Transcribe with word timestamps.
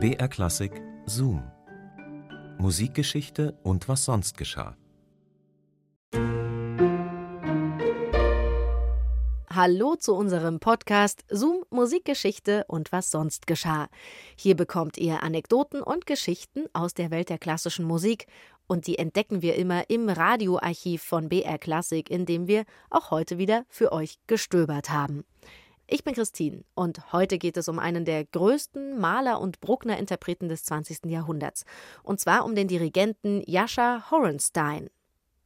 BR 0.00 0.28
Klassik 0.28 0.80
Zoom. 1.06 1.42
Musikgeschichte 2.58 3.58
und 3.64 3.88
was 3.88 4.04
sonst 4.04 4.36
geschah. 4.36 4.76
Hallo 9.50 9.96
zu 9.96 10.14
unserem 10.14 10.60
Podcast 10.60 11.24
Zoom 11.28 11.64
Musikgeschichte 11.70 12.64
und 12.68 12.92
was 12.92 13.10
sonst 13.10 13.48
geschah. 13.48 13.88
Hier 14.36 14.54
bekommt 14.54 14.98
ihr 14.98 15.24
Anekdoten 15.24 15.82
und 15.82 16.06
Geschichten 16.06 16.66
aus 16.72 16.94
der 16.94 17.10
Welt 17.10 17.28
der 17.28 17.38
klassischen 17.38 17.84
Musik 17.84 18.28
und 18.68 18.86
die 18.86 18.98
entdecken 18.98 19.42
wir 19.42 19.56
immer 19.56 19.90
im 19.90 20.08
Radioarchiv 20.08 21.02
von 21.02 21.28
BR 21.28 21.58
Klassik, 21.58 22.08
in 22.08 22.24
dem 22.24 22.46
wir 22.46 22.66
auch 22.88 23.10
heute 23.10 23.36
wieder 23.36 23.64
für 23.68 23.90
euch 23.90 24.20
gestöbert 24.28 24.90
haben. 24.90 25.24
Ich 25.90 26.04
bin 26.04 26.12
Christine 26.12 26.64
und 26.74 27.14
heute 27.14 27.38
geht 27.38 27.56
es 27.56 27.66
um 27.66 27.78
einen 27.78 28.04
der 28.04 28.26
größten 28.26 28.98
Maler- 28.98 29.40
und 29.40 29.62
Bruckner-Interpreten 29.62 30.50
des 30.50 30.64
20. 30.64 31.06
Jahrhunderts. 31.06 31.64
Und 32.02 32.20
zwar 32.20 32.44
um 32.44 32.54
den 32.54 32.68
Dirigenten 32.68 33.42
Jascha 33.46 34.10
Horenstein. 34.10 34.90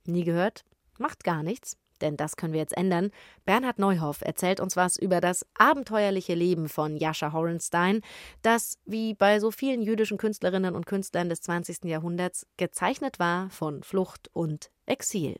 Nie 0.05 0.25
gehört? 0.25 0.65
Macht 0.99 1.23
gar 1.23 1.45
nichts, 1.45 1.77
denn 2.01 2.17
das 2.17 2.35
können 2.35 2.55
wir 2.55 2.59
jetzt 2.59 2.77
ändern. 2.77 3.13
Bernhard 3.45 3.79
Neuhoff 3.79 4.21
erzählt 4.23 4.59
uns 4.59 4.75
was 4.75 4.97
über 4.97 5.21
das 5.21 5.47
abenteuerliche 5.55 6.35
Leben 6.35 6.69
von 6.69 6.97
Jascha 6.97 7.33
Horenstein, 7.33 8.01
das, 8.43 8.79
wie 8.85 9.15
bei 9.15 9.39
so 9.39 9.53
vielen 9.53 9.81
jüdischen 9.81 10.19
Künstlerinnen 10.19 10.75
und 10.75 10.87
Künstlern 10.87 11.29
des 11.29 11.43
20. 11.43 11.85
Jahrhunderts, 11.85 12.49
gezeichnet 12.57 13.21
war 13.21 13.49
von 13.51 13.85
Flucht 13.85 14.29
und 14.33 14.73
Exil. 14.87 15.37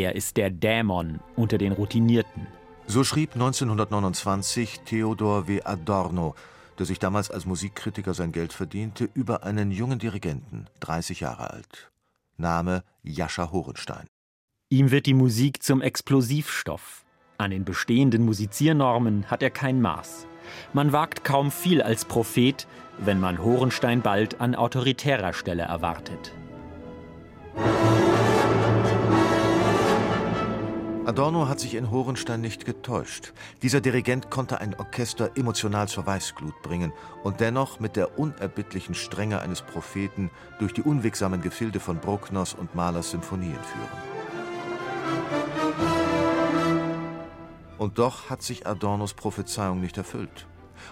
Er 0.00 0.14
ist 0.14 0.38
der 0.38 0.48
Dämon 0.48 1.20
unter 1.36 1.58
den 1.58 1.72
Routinierten. 1.72 2.46
So 2.86 3.04
schrieb 3.04 3.34
1929 3.34 4.80
Theodor 4.86 5.46
W. 5.46 5.60
Adorno, 5.62 6.34
der 6.78 6.86
sich 6.86 6.98
damals 6.98 7.30
als 7.30 7.44
Musikkritiker 7.44 8.14
sein 8.14 8.32
Geld 8.32 8.54
verdiente, 8.54 9.10
über 9.12 9.44
einen 9.44 9.70
jungen 9.70 9.98
Dirigenten, 9.98 10.68
30 10.80 11.20
Jahre 11.20 11.50
alt. 11.50 11.90
Name 12.38 12.82
Jascha 13.02 13.52
Horenstein. 13.52 14.06
Ihm 14.70 14.90
wird 14.90 15.04
die 15.04 15.12
Musik 15.12 15.62
zum 15.62 15.82
Explosivstoff. 15.82 17.04
An 17.36 17.50
den 17.50 17.66
bestehenden 17.66 18.24
Musiziernormen 18.24 19.30
hat 19.30 19.42
er 19.42 19.50
kein 19.50 19.82
Maß. 19.82 20.26
Man 20.72 20.92
wagt 20.92 21.24
kaum 21.24 21.50
viel 21.50 21.82
als 21.82 22.06
Prophet, 22.06 22.66
wenn 22.96 23.20
man 23.20 23.44
Horenstein 23.44 24.00
bald 24.00 24.40
an 24.40 24.54
autoritärer 24.54 25.34
Stelle 25.34 25.64
erwartet. 25.64 26.32
Adorno 31.10 31.48
hat 31.48 31.58
sich 31.58 31.74
in 31.74 31.90
Horenstein 31.90 32.40
nicht 32.40 32.64
getäuscht. 32.64 33.32
Dieser 33.62 33.80
Dirigent 33.80 34.30
konnte 34.30 34.60
ein 34.60 34.76
Orchester 34.76 35.32
emotional 35.34 35.88
zur 35.88 36.06
Weißglut 36.06 36.62
bringen 36.62 36.92
und 37.24 37.40
dennoch 37.40 37.80
mit 37.80 37.96
der 37.96 38.16
unerbittlichen 38.16 38.94
Strenge 38.94 39.40
eines 39.40 39.60
Propheten 39.60 40.30
durch 40.60 40.72
die 40.72 40.82
unwegsamen 40.82 41.40
Gefilde 41.40 41.80
von 41.80 41.98
Bruckners 41.98 42.54
und 42.54 42.76
Mahlers 42.76 43.10
Symphonien 43.10 43.58
führen. 43.58 43.88
Und 47.76 47.98
doch 47.98 48.30
hat 48.30 48.44
sich 48.44 48.68
Adornos 48.68 49.14
Prophezeiung 49.14 49.80
nicht 49.80 49.96
erfüllt. 49.96 50.46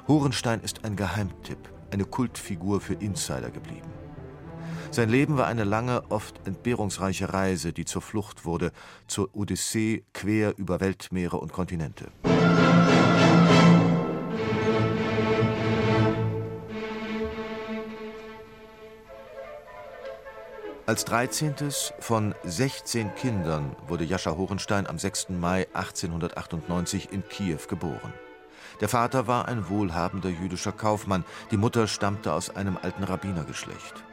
Horenstein 0.09 0.63
ist 0.63 0.85
ein 0.85 0.97
Geheimtipp, 0.97 1.73
eine 1.93 2.05
Kultfigur 2.05 2.81
für 2.81 2.95
Insider 2.95 3.51
geblieben. 3.51 3.98
Sein 4.91 5.11
Leben 5.11 5.37
war 5.37 5.47
eine 5.47 5.65
lange, 5.65 6.03
oft 6.11 6.47
entbehrungsreiche 6.47 7.33
Reise, 7.33 7.73
die 7.73 7.85
zur 7.85 8.03
Flucht 8.03 8.45
wurde, 8.45 8.73
zur 9.07 9.29
Odyssee 9.35 10.05
quer 10.13 10.57
über 10.57 10.81
Weltmeere 10.81 11.37
und 11.37 11.53
Kontinente. 11.53 12.07
Als 20.87 21.05
13. 21.05 21.55
von 22.01 22.35
16 22.45 23.15
Kindern 23.15 23.77
wurde 23.87 24.05
Jascha 24.05 24.39
Horenstein 24.39 24.87
am 24.87 24.99
6. 24.99 25.29
Mai 25.29 25.67
1898 25.75 27.13
in 27.13 27.29
Kiew 27.29 27.59
geboren. 27.69 28.15
Der 28.81 28.89
Vater 28.89 29.27
war 29.27 29.49
ein 29.49 29.69
wohlhabender 29.69 30.31
jüdischer 30.31 30.73
Kaufmann, 30.73 31.27
die 31.51 31.59
Mutter 31.59 31.89
stammte 31.89 32.33
aus 32.33 32.49
einem 32.49 32.79
alten 32.81 33.05
Rabbinergeschlecht. 33.05 34.08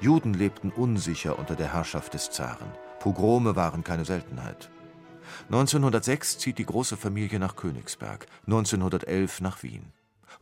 Juden 0.00 0.34
lebten 0.34 0.70
unsicher 0.70 1.38
unter 1.38 1.56
der 1.56 1.72
Herrschaft 1.72 2.14
des 2.14 2.30
Zaren. 2.30 2.70
Pogrome 3.00 3.56
waren 3.56 3.84
keine 3.84 4.04
Seltenheit. 4.04 4.70
1906 5.46 6.38
zieht 6.38 6.58
die 6.58 6.66
große 6.66 6.96
Familie 6.96 7.38
nach 7.38 7.56
Königsberg, 7.56 8.26
1911 8.46 9.40
nach 9.40 9.62
Wien. 9.62 9.92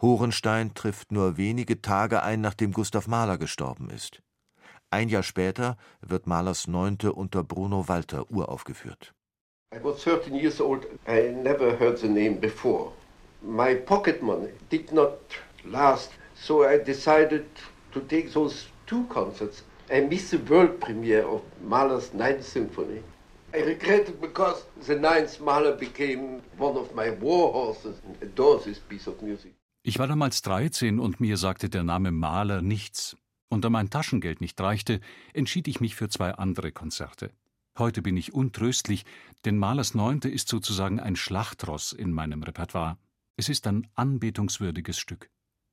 Horenstein 0.00 0.74
trifft 0.74 1.12
nur 1.12 1.36
wenige 1.36 1.80
Tage 1.82 2.22
ein, 2.22 2.40
nachdem 2.40 2.72
Gustav 2.72 3.06
Mahler 3.06 3.38
gestorben 3.38 3.90
ist. 3.90 4.22
Ein 4.90 5.08
Jahr 5.08 5.22
später 5.22 5.76
wird 6.00 6.26
Mahlers 6.26 6.66
Neunte 6.66 7.12
unter 7.12 7.44
Bruno 7.44 7.88
Walter 7.88 8.30
uraufgeführt. 8.30 9.14
I 9.74 9.78
was 9.82 10.02
13 10.02 10.34
years 10.34 10.60
old. 10.60 10.86
I 11.06 11.30
never 11.30 11.78
heard 11.78 11.98
the 11.98 12.08
name 12.08 12.40
before. 12.40 12.92
My 13.42 13.74
pocket 13.74 14.22
money 14.22 14.48
did 14.70 14.92
not 14.92 15.18
last, 15.64 16.10
so 16.34 16.64
I 16.64 16.78
decided 16.78 17.44
to 17.92 18.00
take 18.00 18.32
those 18.32 18.68
two 18.88 19.04
concerts. 19.08 19.62
I 19.90 20.00
missed 20.00 20.30
the 20.30 20.50
world 20.50 20.80
premiere 20.80 21.26
of 21.26 21.42
Mahler's 21.62 22.12
Ninth 22.12 22.44
Symphony. 22.44 23.02
I 23.54 23.62
regret 23.62 24.08
it 24.08 24.20
because 24.20 24.64
the 24.86 24.96
Ninth 24.96 25.40
Mahler 25.40 25.76
became 25.76 26.42
one 26.58 26.76
of 26.76 26.94
my 26.94 27.10
war 27.20 27.52
horses 27.52 27.96
and 28.04 28.16
adore 28.22 28.60
this 28.60 28.78
piece 28.78 29.08
of 29.08 29.22
music. 29.22 29.54
Ich 29.82 29.98
war 29.98 30.06
damals 30.06 30.42
13 30.42 30.98
und 30.98 31.20
mir 31.20 31.36
sagte 31.36 31.70
der 31.70 31.84
Name 31.84 32.10
Mahler 32.10 32.60
nichts. 32.60 33.16
Und 33.48 33.64
da 33.64 33.70
mein 33.70 33.88
Taschengeld 33.88 34.40
nicht 34.42 34.60
reichte, 34.60 35.00
entschied 35.32 35.68
ich 35.68 35.80
mich 35.80 35.94
für 35.94 36.10
zwei 36.10 36.32
andere 36.32 36.72
Konzerte. 36.72 37.30
Heute 37.78 38.02
bin 38.02 38.16
ich 38.16 38.34
untröstlich, 38.34 39.06
denn 39.44 39.56
Mahlers 39.56 39.94
Neunte 39.94 40.28
ist 40.28 40.48
sozusagen 40.48 41.00
ein 41.00 41.16
Schlachtross 41.16 41.92
in 41.92 42.12
meinem 42.12 42.42
Repertoire. 42.42 42.98
Es 43.36 43.48
ist 43.48 43.66
ein 43.66 43.86
anbetungswürdiges 43.94 44.98
Stück. 44.98 45.30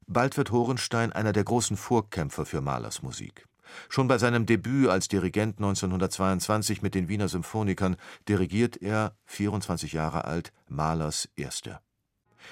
Bald 0.07 0.38
wird 0.38 0.51
Horenstein 0.51 1.11
einer 1.11 1.33
der 1.33 1.43
großen 1.43 1.77
Vorkämpfer 1.77 2.45
für 2.45 2.61
Mahlers 2.61 3.01
Musik. 3.01 3.47
Schon 3.89 4.07
bei 4.07 4.19
seinem 4.19 4.45
Debüt 4.45 4.89
als 4.89 5.07
Dirigent 5.07 5.57
1922 5.57 6.83
mit 6.83 6.93
den 6.93 7.09
Wiener 7.09 7.27
Symphonikern 7.27 7.95
dirigiert 8.27 8.77
er, 8.81 9.16
24 9.25 9.93
Jahre 9.93 10.25
alt, 10.25 10.53
Mahlers 10.67 11.27
Erster. 11.35 11.81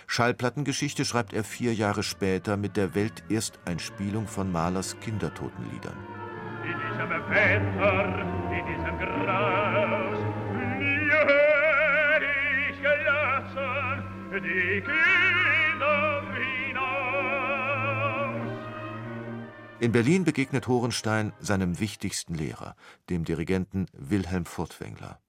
Schallplattengeschichte 0.07 1.05
schreibt 1.05 1.33
er 1.33 1.43
vier 1.43 1.75
Jahre 1.75 2.01
später 2.01 2.57
mit 2.57 2.75
der 2.75 2.95
Weltersteinspielung 2.95 4.27
von 4.27 4.51
Mahlers 4.51 4.99
Kindertotenliedern. 5.01 5.97
In 6.63 6.79
diesem 6.79 7.09
Wetter, 7.29 8.25
in 8.49 8.65
diesem 8.65 8.97
Graus, 8.97 10.17
mir 10.79 11.27
ich 12.71 12.81
gelassen 12.81 14.03
die 14.41 14.81
Kinder 14.81 15.42
In 19.83 19.91
Berlin 19.91 20.23
begegnet 20.23 20.69
Horenstein 20.69 21.33
seinem 21.41 21.77
wichtigsten 21.77 22.35
Lehrer, 22.35 22.77
dem 23.09 23.25
Dirigenten 23.25 23.87
Wilhelm 23.91 24.45
Furtwängler. 24.45 25.19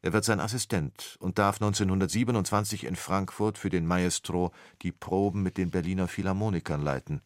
Er 0.00 0.14
wird 0.14 0.24
sein 0.24 0.40
Assistent 0.40 1.18
und 1.20 1.38
darf 1.38 1.56
1927 1.56 2.84
in 2.84 2.96
Frankfurt 2.96 3.58
für 3.58 3.68
den 3.68 3.86
Maestro 3.86 4.52
die 4.80 4.90
Proben 4.90 5.42
mit 5.42 5.58
den 5.58 5.70
Berliner 5.70 6.08
Philharmonikern 6.08 6.80
leiten. 6.80 7.20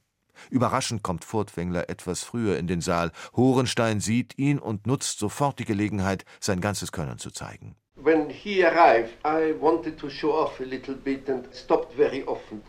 Überraschend 0.50 1.04
kommt 1.04 1.24
Furtwängler 1.24 1.88
etwas 1.88 2.24
früher 2.24 2.58
in 2.58 2.66
den 2.66 2.80
Saal. 2.80 3.12
Horenstein 3.36 4.00
sieht 4.00 4.36
ihn 4.36 4.58
und 4.58 4.84
nutzt 4.84 5.20
sofort 5.20 5.60
die 5.60 5.64
Gelegenheit, 5.64 6.24
sein 6.40 6.60
ganzes 6.60 6.90
Können 6.90 7.18
zu 7.18 7.30
zeigen. 7.30 7.76
When 7.94 8.30
he 8.30 8.64
arrived, 8.64 9.12
I 9.24 9.54
wanted 9.60 9.96
to 10.00 10.10
show 10.10 10.32
off 10.32 10.58
a 10.58 10.64
little 10.64 10.96
bit 10.96 11.30
and 11.30 11.46
stopped 11.54 11.94
very 11.94 12.24
often. 12.24 12.62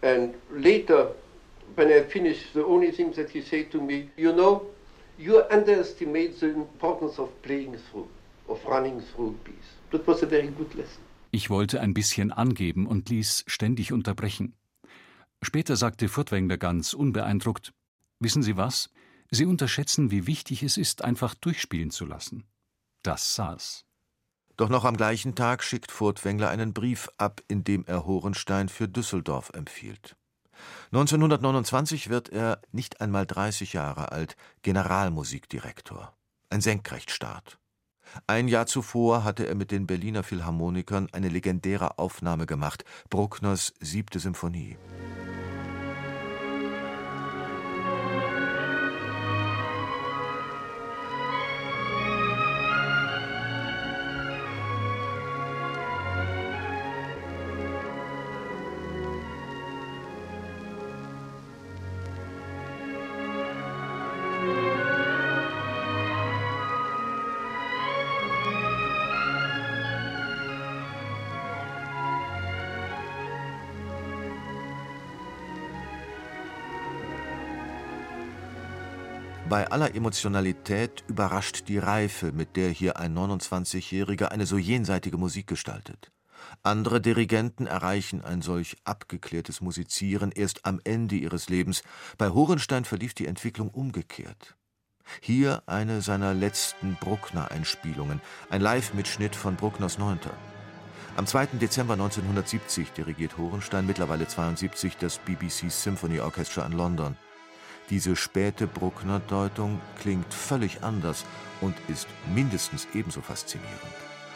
And 0.00 0.36
later, 0.50 1.14
when 1.74 1.88
I 1.88 2.02
finished, 2.02 2.54
the 2.54 2.64
only 2.64 2.90
thing 2.92 3.12
that 3.12 3.30
he 3.30 3.42
said 3.42 3.70
to 3.72 3.80
me, 3.80 4.10
you 4.16 4.32
know, 4.32 4.62
you 5.18 5.42
underestimate 5.50 6.38
the 6.40 6.48
importance 6.48 7.18
of 7.18 7.30
playing 7.42 7.76
through, 7.90 8.08
of 8.48 8.64
running 8.66 9.00
through 9.00 9.30
a 9.30 9.44
piece. 9.44 9.76
That 9.90 10.06
was 10.06 10.22
a 10.22 10.26
very 10.26 10.48
good 10.48 10.74
lesson. 10.74 11.02
Ich 11.32 11.50
wollte 11.50 11.80
ein 11.80 11.92
bisschen 11.92 12.32
angeben 12.32 12.86
und 12.86 13.10
ließ 13.10 13.44
ständig 13.46 13.92
unterbrechen. 13.92 14.54
Später 15.42 15.76
sagte 15.76 16.08
Furtwängler 16.08 16.56
ganz 16.56 16.94
unbeeindruckt: 16.94 17.72
Wissen 18.20 18.42
Sie 18.42 18.56
was? 18.56 18.90
Sie 19.30 19.44
unterschätzen, 19.44 20.10
wie 20.10 20.26
wichtig 20.26 20.62
es 20.62 20.76
ist, 20.76 21.02
einfach 21.02 21.34
durchspielen 21.34 21.90
zu 21.90 22.06
lassen. 22.06 22.44
Das 23.02 23.34
saß. 23.34 23.84
Doch 24.56 24.70
noch 24.70 24.84
am 24.84 24.96
gleichen 24.96 25.34
Tag 25.34 25.62
schickt 25.62 25.90
Furtwängler 25.90 26.48
einen 26.48 26.72
Brief 26.72 27.10
ab, 27.18 27.42
in 27.48 27.64
dem 27.64 27.84
er 27.86 28.06
Horenstein 28.06 28.68
für 28.68 28.88
Düsseldorf 28.88 29.50
empfiehlt. 29.52 30.16
1929 30.92 32.08
wird 32.08 32.28
er, 32.28 32.60
nicht 32.72 33.00
einmal 33.00 33.26
30 33.26 33.72
Jahre 33.72 34.12
alt, 34.12 34.36
Generalmusikdirektor. 34.62 36.14
Ein 36.50 36.60
Senkrechtstart. 36.60 37.58
Ein 38.26 38.48
Jahr 38.48 38.66
zuvor 38.66 39.24
hatte 39.24 39.46
er 39.46 39.54
mit 39.54 39.70
den 39.70 39.86
Berliner 39.86 40.22
Philharmonikern 40.22 41.08
eine 41.12 41.28
legendäre 41.28 41.98
Aufnahme 41.98 42.46
gemacht, 42.46 42.84
Bruckners 43.10 43.74
Siebte 43.80 44.20
Symphonie. 44.20 44.76
Bei 79.48 79.70
aller 79.70 79.94
Emotionalität 79.94 81.04
überrascht 81.06 81.68
die 81.68 81.78
Reife, 81.78 82.32
mit 82.32 82.56
der 82.56 82.70
hier 82.70 82.98
ein 82.98 83.16
29-Jähriger 83.16 84.32
eine 84.32 84.44
so 84.44 84.58
jenseitige 84.58 85.18
Musik 85.18 85.46
gestaltet. 85.46 86.10
Andere 86.64 87.00
Dirigenten 87.00 87.68
erreichen 87.68 88.24
ein 88.24 88.42
solch 88.42 88.76
abgeklärtes 88.82 89.60
Musizieren 89.60 90.32
erst 90.32 90.66
am 90.66 90.80
Ende 90.82 91.14
ihres 91.14 91.48
Lebens. 91.48 91.84
Bei 92.18 92.30
Horenstein 92.30 92.84
verlief 92.84 93.14
die 93.14 93.28
Entwicklung 93.28 93.68
umgekehrt. 93.68 94.56
Hier 95.20 95.62
eine 95.66 96.02
seiner 96.02 96.34
letzten 96.34 96.96
Bruckner-Einspielungen, 96.96 98.20
ein 98.50 98.60
Live-Mitschnitt 98.60 99.36
von 99.36 99.54
Bruckners 99.54 99.96
Neunter. 99.96 100.32
Am 101.16 101.24
2. 101.24 101.46
Dezember 101.60 101.92
1970 101.92 102.90
dirigiert 102.90 103.38
Horenstein, 103.38 103.86
mittlerweile 103.86 104.26
72, 104.26 104.96
das 104.96 105.18
BBC 105.18 105.70
Symphony 105.70 106.18
Orchestra 106.18 106.66
in 106.66 106.72
London. 106.72 107.16
Diese 107.90 108.16
späte 108.16 108.66
Bruckner-Deutung 108.66 109.80
klingt 110.00 110.34
völlig 110.34 110.82
anders 110.82 111.24
und 111.60 111.74
ist 111.88 112.08
mindestens 112.34 112.88
ebenso 112.94 113.20
faszinierend. 113.20 113.80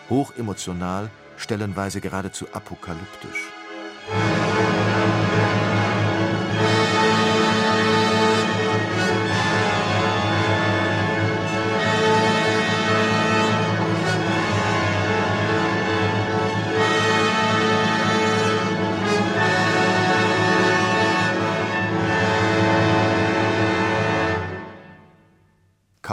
Hochemotional, 0.08 1.10
stellenweise 1.36 2.00
geradezu 2.00 2.46
apokalyptisch. 2.52 3.50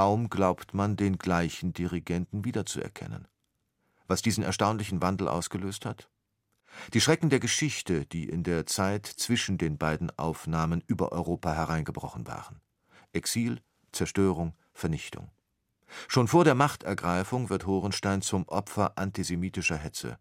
Kaum 0.08 0.30
glaubt 0.30 0.74
man, 0.74 0.96
den 0.96 1.18
gleichen 1.18 1.74
Dirigenten 1.74 2.46
wiederzuerkennen. 2.46 3.28
Was 4.08 4.22
diesen 4.22 4.42
erstaunlichen 4.42 5.02
Wandel 5.02 5.28
ausgelöst 5.28 5.86
hat? 5.86 6.10
Die 6.94 7.02
Schrecken 7.02 7.30
der 7.30 7.42
Geschichte, 7.42 8.06
die 8.06 8.30
in 8.30 8.44
der 8.44 8.66
Zeit 8.66 9.06
zwischen 9.06 9.58
den 9.58 9.78
beiden 9.78 10.10
Aufnahmen 10.18 10.82
über 10.88 11.12
Europa 11.12 11.52
hereingebrochen 11.52 12.26
waren. 12.26 12.62
Exil, 13.12 13.60
Zerstörung, 13.92 14.54
Vernichtung. 14.72 15.30
Schon 16.08 16.30
vor 16.30 16.46
der 16.46 16.56
Machtergreifung 16.56 17.50
wird 17.50 17.66
Horenstein 17.68 18.22
zum 18.22 18.48
Opfer 18.48 18.98
antisemitischer 18.98 19.76
Hetze. 19.76 20.18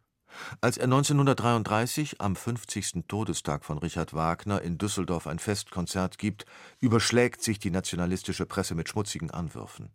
Als 0.60 0.76
er 0.76 0.84
1933 0.84 2.20
am 2.20 2.36
50. 2.36 3.04
Todestag 3.08 3.64
von 3.64 3.78
Richard 3.78 4.14
Wagner 4.14 4.62
in 4.62 4.78
Düsseldorf 4.78 5.26
ein 5.26 5.38
Festkonzert 5.38 6.18
gibt, 6.18 6.46
überschlägt 6.80 7.42
sich 7.42 7.58
die 7.58 7.70
nationalistische 7.70 8.46
Presse 8.46 8.74
mit 8.74 8.88
schmutzigen 8.88 9.30
Anwürfen. 9.30 9.90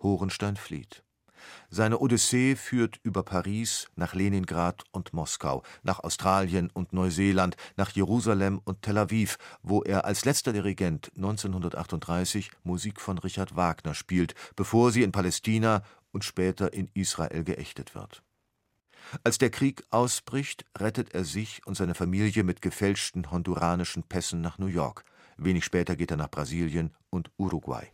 Horenstein 0.00 0.56
flieht. 0.56 1.02
Seine 1.68 1.98
Odyssee 1.98 2.56
führt 2.56 2.98
über 3.02 3.22
Paris 3.22 3.88
nach 3.96 4.14
Leningrad 4.14 4.84
und 4.92 5.12
Moskau, 5.12 5.62
nach 5.82 6.00
Australien 6.00 6.70
und 6.72 6.92
Neuseeland, 6.92 7.56
nach 7.76 7.90
Jerusalem 7.90 8.60
und 8.64 8.82
Tel 8.82 8.98
Aviv, 8.98 9.38
wo 9.62 9.82
er 9.82 10.04
als 10.04 10.24
letzter 10.24 10.52
Dirigent 10.52 11.10
1938 11.16 12.50
Musik 12.64 13.00
von 13.00 13.18
Richard 13.18 13.56
Wagner 13.56 13.94
spielt, 13.94 14.34
bevor 14.54 14.92
sie 14.92 15.02
in 15.02 15.12
Palästina 15.12 15.82
und 16.12 16.24
später 16.24 16.72
in 16.72 16.88
Israel 16.94 17.44
geächtet 17.44 17.94
wird. 17.94 18.22
Als 19.24 19.38
der 19.38 19.50
Krieg 19.50 19.84
ausbricht, 19.90 20.64
rettet 20.78 21.14
er 21.14 21.24
sich 21.24 21.60
und 21.66 21.76
seine 21.76 21.94
Familie 21.94 22.44
mit 22.44 22.62
gefälschten 22.62 23.30
honduranischen 23.30 24.02
Pässen 24.02 24.40
nach 24.40 24.58
New 24.58 24.66
York. 24.66 25.04
Wenig 25.36 25.64
später 25.64 25.96
geht 25.96 26.10
er 26.10 26.16
nach 26.16 26.30
Brasilien 26.30 26.92
und 27.10 27.30
Uruguay. 27.36 27.90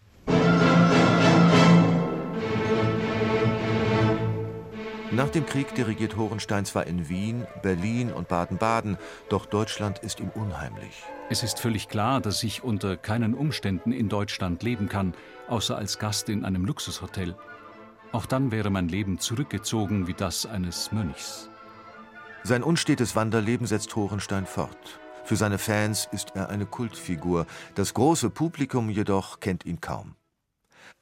Nach 5.11 5.29
dem 5.29 5.45
Krieg 5.45 5.75
dirigiert 5.75 6.17
Horenstein 6.17 6.65
zwar 6.65 6.87
in 6.87 7.11
Wien, 7.11 7.47
Berlin 7.61 8.11
und 8.11 8.29
Baden-Baden, 8.29 8.97
doch 9.29 9.45
Deutschland 9.45 9.99
ist 9.99 10.21
ihm 10.21 10.31
unheimlich. 10.31 11.03
Es 11.29 11.43
ist 11.43 11.61
völlig 11.61 11.89
klar, 11.89 12.23
dass 12.23 12.43
ich 12.43 12.65
unter 12.65 12.97
keinen 12.97 13.35
Umständen 13.35 13.93
in 13.93 14.09
Deutschland 14.09 14.63
leben 14.63 14.89
kann, 14.89 15.13
außer 15.49 15.77
als 15.77 15.99
Gast 15.99 16.31
in 16.31 16.47
einem 16.47 16.65
Luxushotel. 16.65 17.37
Auch 18.13 18.27
dann 18.27 18.53
wäre 18.53 18.71
mein 18.71 18.89
Leben 18.89 19.19
zurückgezogen 19.19 20.07
wie 20.07 20.15
das 20.15 20.45
eines 20.45 20.93
Mönchs. 20.93 21.49
Sein 22.45 22.63
unstetes 22.63 23.17
Wanderleben 23.17 23.67
setzt 23.67 23.97
Horenstein 23.97 24.47
fort. 24.47 25.01
Für 25.25 25.37
seine 25.37 25.59
Fans 25.59 26.09
ist 26.13 26.33
er 26.35 26.51
eine 26.51 26.67
Kultfigur, 26.67 27.47
das 27.75 27.95
große 27.95 28.31
Publikum 28.31 28.91
jedoch 28.91 29.41
kennt 29.41 29.65
ihn 29.65 29.81
kaum. 29.81 30.17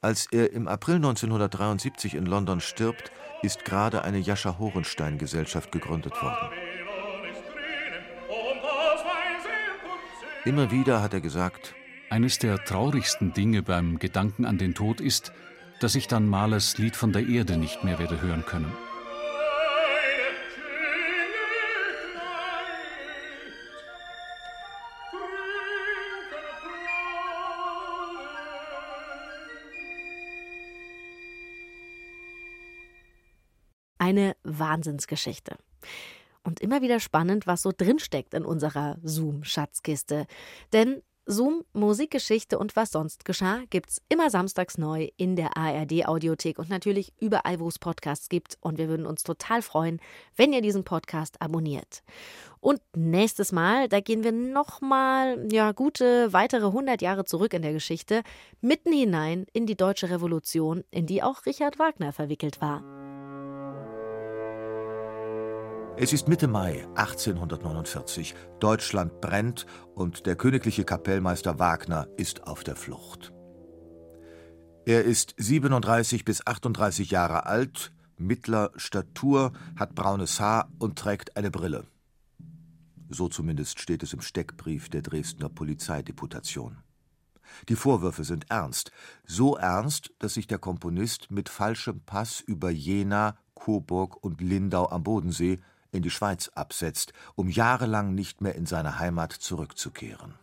Als 0.02 0.26
er 0.30 0.52
im 0.52 0.68
April 0.68 0.96
1973 0.96 2.14
in 2.14 2.26
London 2.26 2.60
stirbt, 2.60 3.10
ist 3.42 3.64
gerade 3.64 4.02
eine 4.02 4.18
Jascha 4.18 4.58
Horenstein 4.58 5.18
Gesellschaft 5.18 5.72
gegründet 5.72 6.22
worden. 6.22 6.50
Immer 10.44 10.70
wieder 10.70 11.02
hat 11.02 11.12
er 11.12 11.20
gesagt, 11.20 11.74
eines 12.08 12.38
der 12.38 12.64
traurigsten 12.64 13.32
Dinge 13.32 13.62
beim 13.62 13.98
Gedanken 13.98 14.44
an 14.44 14.58
den 14.58 14.74
Tod 14.74 15.00
ist, 15.00 15.32
dass 15.80 15.94
ich 15.94 16.06
dann 16.06 16.28
Mahlers 16.28 16.78
Lied 16.78 16.94
von 16.94 17.12
der 17.12 17.26
Erde 17.26 17.56
nicht 17.56 17.82
mehr 17.84 17.98
werde 17.98 18.20
hören 18.20 18.44
können. 18.46 18.72
Eine 33.98 34.36
Wahnsinnsgeschichte. 34.42 35.56
Und 36.42 36.60
immer 36.60 36.82
wieder 36.82 37.00
spannend, 37.00 37.46
was 37.46 37.62
so 37.62 37.70
drinsteckt 37.76 38.34
in 38.34 38.44
unserer 38.44 38.98
Zoom-Schatzkiste. 39.02 40.26
Denn 40.72 41.02
Zoom, 41.30 41.64
Musikgeschichte 41.72 42.58
und 42.58 42.74
was 42.74 42.90
sonst 42.90 43.24
geschah, 43.24 43.60
gibt's 43.70 44.02
immer 44.08 44.30
samstags 44.30 44.78
neu 44.78 45.08
in 45.16 45.36
der 45.36 45.56
ARD 45.56 46.06
Audiothek 46.06 46.58
und 46.58 46.68
natürlich 46.68 47.12
überall, 47.20 47.60
wo 47.60 47.68
es 47.68 47.78
Podcasts 47.78 48.28
gibt. 48.28 48.58
Und 48.60 48.78
wir 48.78 48.88
würden 48.88 49.06
uns 49.06 49.22
total 49.22 49.62
freuen, 49.62 50.00
wenn 50.36 50.52
ihr 50.52 50.60
diesen 50.60 50.82
Podcast 50.82 51.40
abonniert. 51.40 52.02
Und 52.58 52.80
nächstes 52.94 53.52
Mal, 53.52 53.88
da 53.88 54.00
gehen 54.00 54.24
wir 54.24 54.32
nochmal, 54.32 55.46
ja, 55.52 55.72
gute 55.72 56.32
weitere 56.32 56.66
100 56.66 57.00
Jahre 57.00 57.24
zurück 57.24 57.54
in 57.54 57.62
der 57.62 57.72
Geschichte, 57.72 58.22
mitten 58.60 58.92
hinein 58.92 59.46
in 59.52 59.66
die 59.66 59.76
Deutsche 59.76 60.10
Revolution, 60.10 60.84
in 60.90 61.06
die 61.06 61.22
auch 61.22 61.46
Richard 61.46 61.78
Wagner 61.78 62.12
verwickelt 62.12 62.60
war. 62.60 62.82
Es 66.02 66.14
ist 66.14 66.28
Mitte 66.28 66.48
Mai 66.48 66.86
1849. 66.94 68.34
Deutschland 68.58 69.20
brennt 69.20 69.66
und 69.94 70.24
der 70.24 70.34
königliche 70.34 70.84
Kapellmeister 70.84 71.58
Wagner 71.58 72.08
ist 72.16 72.46
auf 72.46 72.64
der 72.64 72.74
Flucht. 72.74 73.34
Er 74.86 75.04
ist 75.04 75.34
37 75.36 76.24
bis 76.24 76.46
38 76.46 77.10
Jahre 77.10 77.44
alt, 77.44 77.92
mittler 78.16 78.70
Statur, 78.76 79.52
hat 79.76 79.94
braunes 79.94 80.40
Haar 80.40 80.72
und 80.78 80.98
trägt 80.98 81.36
eine 81.36 81.50
Brille. 81.50 81.86
So 83.10 83.28
zumindest 83.28 83.78
steht 83.78 84.02
es 84.02 84.14
im 84.14 84.22
Steckbrief 84.22 84.88
der 84.88 85.02
Dresdner 85.02 85.50
Polizeideputation. 85.50 86.78
Die 87.68 87.76
Vorwürfe 87.76 88.24
sind 88.24 88.46
ernst, 88.48 88.90
so 89.26 89.54
ernst, 89.54 90.14
dass 90.18 90.32
sich 90.32 90.46
der 90.46 90.58
Komponist 90.58 91.30
mit 91.30 91.50
falschem 91.50 92.00
Pass 92.00 92.40
über 92.40 92.70
Jena, 92.70 93.36
Coburg 93.52 94.16
und 94.24 94.40
Lindau 94.40 94.88
am 94.88 95.02
Bodensee 95.02 95.60
in 95.92 96.02
die 96.02 96.10
Schweiz 96.10 96.50
absetzt, 96.54 97.12
um 97.34 97.48
jahrelang 97.48 98.14
nicht 98.14 98.40
mehr 98.40 98.54
in 98.54 98.66
seine 98.66 98.98
Heimat 98.98 99.32
zurückzukehren. 99.32 100.34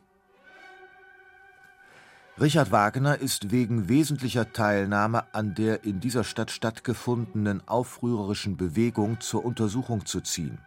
Richard 2.39 2.71
Wagner 2.71 3.17
ist 3.17 3.49
wegen 3.49 3.89
wesentlicher 3.89 4.53
Teilnahme 4.53 5.33
an 5.33 5.55
der 5.55 5.83
in 5.85 5.99
dieser 5.99 6.23
Stadt 6.23 6.51
stattgefundenen 6.51 7.67
aufrührerischen 7.67 8.57
Bewegung 8.57 9.19
zur 9.19 9.43
Untersuchung 9.43 10.05
zu 10.05 10.21
ziehen. 10.21 10.59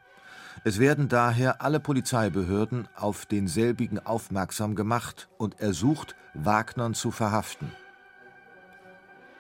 Es 0.65 0.81
werden 0.81 1.09
daher 1.09 1.63
alle 1.63 1.79
Polizeibehörden 1.79 2.89
auf 2.97 3.25
denselbigen 3.25 4.05
aufmerksam 4.05 4.75
gemacht 4.75 5.29
und 5.39 5.61
ersucht, 5.61 6.17
Wagnern 6.35 6.93
zu 6.95 7.13
verhaften. 7.13 7.71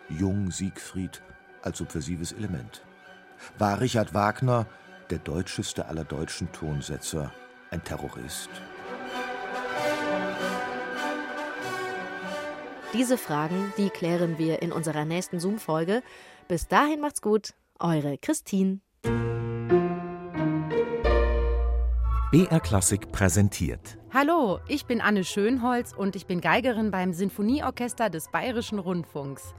Jung 0.08 0.52
Siegfried 0.52 1.22
als 1.62 1.78
subversives 1.78 2.30
Element. 2.30 2.84
War 3.58 3.80
Richard 3.80 4.14
Wagner, 4.14 4.66
der 5.10 5.18
deutscheste 5.18 5.86
aller 5.86 6.04
deutschen 6.04 6.50
Tonsetzer, 6.52 7.32
ein 7.70 7.82
Terrorist? 7.82 8.50
Diese 12.92 13.18
Fragen, 13.18 13.72
die 13.76 13.90
klären 13.90 14.38
wir 14.38 14.62
in 14.62 14.72
unserer 14.72 15.04
nächsten 15.04 15.38
Zoom-Folge. 15.38 16.02
Bis 16.48 16.66
dahin 16.68 17.00
macht's 17.00 17.22
gut. 17.22 17.54
Eure 17.78 18.18
Christine. 18.18 18.80
BR 22.32 22.60
Klassik 22.60 23.10
präsentiert. 23.10 23.98
Hallo, 24.12 24.60
ich 24.68 24.86
bin 24.86 25.00
Anne 25.00 25.24
Schönholz 25.24 25.92
und 25.92 26.14
ich 26.14 26.26
bin 26.26 26.40
Geigerin 26.40 26.90
beim 26.90 27.12
Sinfonieorchester 27.12 28.10
des 28.10 28.28
Bayerischen 28.30 28.78
Rundfunks. 28.78 29.54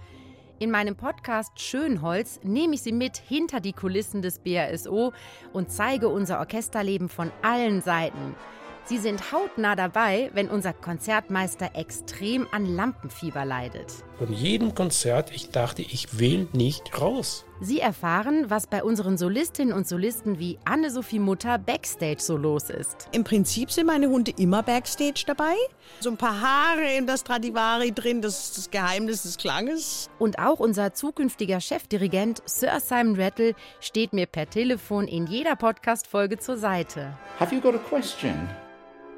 In 0.62 0.70
meinem 0.70 0.96
Podcast 0.96 1.60
Schönholz 1.60 2.40
nehme 2.44 2.76
ich 2.76 2.84
Sie 2.84 2.92
mit 2.92 3.18
hinter 3.18 3.62
die 3.62 3.74
Kulissen 3.74 4.22
des 4.22 4.38
BRSO 4.38 5.12
und 5.54 5.72
zeige 5.72 6.08
unser 6.08 6.38
Orchesterleben 6.38 7.10
von 7.10 7.32
allen 7.42 7.82
Seiten. 7.82 8.36
Sie 8.84 9.00
sind 9.00 9.32
hautnah 9.32 9.76
dabei, 9.76 10.30
wenn 10.36 10.50
unser 10.50 10.74
Konzertmeister 10.74 11.72
extrem 11.74 12.48
an 12.52 12.68
Lampenfieber 12.68 13.44
leidet. 13.44 14.04
Von 14.22 14.34
jedem 14.34 14.76
Konzert, 14.76 15.32
ich 15.32 15.50
dachte, 15.50 15.82
ich 15.82 16.20
will 16.20 16.48
nicht 16.54 17.02
raus. 17.02 17.44
Sie 17.60 17.80
erfahren, 17.80 18.52
was 18.52 18.68
bei 18.68 18.84
unseren 18.84 19.18
Solistinnen 19.18 19.74
und 19.74 19.88
Solisten 19.88 20.38
wie 20.38 20.60
Anne-Sophie 20.64 21.18
Mutter 21.18 21.58
backstage 21.58 22.20
so 22.20 22.38
los 22.38 22.70
ist. 22.70 23.10
Im 23.14 23.24
Prinzip 23.24 23.72
sind 23.72 23.88
meine 23.88 24.10
Hunde 24.10 24.32
immer 24.38 24.62
backstage 24.62 25.24
dabei. 25.26 25.56
So 26.02 26.12
ein 26.12 26.18
paar 26.18 26.40
Haare 26.40 26.96
in 26.96 27.08
das 27.08 27.22
Stradivari 27.22 27.94
drin, 27.94 28.22
das 28.22 28.44
ist 28.44 28.58
das 28.60 28.70
Geheimnis 28.70 29.24
des 29.24 29.38
Klanges. 29.38 30.12
Und 30.20 30.38
auch 30.38 30.60
unser 30.60 30.94
zukünftiger 30.94 31.60
Chefdirigent 31.60 32.44
Sir 32.46 32.80
Simon 32.80 33.20
Rattle 33.20 33.56
steht 33.80 34.14
mir 34.14 34.28
per 34.28 34.48
Telefon 34.48 35.08
in 35.08 35.26
jeder 35.26 35.56
Podcast-Folge 35.56 36.38
zur 36.38 36.58
Seite. 36.58 37.18
Have 37.40 37.56
you 37.56 37.60
got 37.60 37.74
a 37.74 37.80
question? 37.80 38.48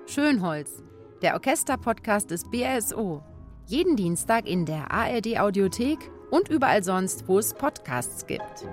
Schönholz, 0.05 0.81
der 1.21 1.33
Orchesterpodcast 1.33 2.31
des 2.31 2.45
BRSO. 2.45 3.21
Jeden 3.65 3.95
Dienstag 3.95 4.45
in 4.45 4.65
der 4.65 4.91
ARD 4.91 5.39
Audiothek 5.39 5.97
und 6.29 6.49
überall 6.49 6.83
sonst, 6.83 7.27
wo 7.27 7.39
es 7.39 7.53
Podcasts 7.53 8.27
gibt. 8.27 8.67